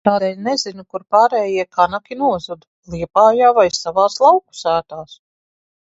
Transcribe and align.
Tādēļ 0.07 0.37
nezinu 0.45 0.85
kur 0.93 1.03
pārējie 1.15 1.65
kanaki 1.77 2.17
nozuda, 2.21 2.69
Liepājā, 2.95 3.53
vai 3.59 3.67
savās 3.81 4.19
lauku 4.25 4.61
sētās? 4.63 5.15